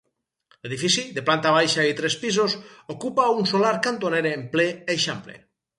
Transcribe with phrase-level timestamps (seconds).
[0.63, 2.57] L'edifici, de planta baixa i tres pisos,
[2.97, 5.43] ocupa un solar cantoner en ple eixample.